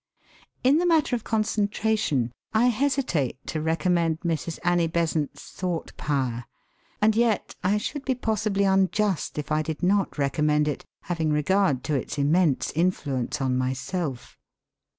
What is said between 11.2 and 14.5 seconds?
regard to its immense influence on myself.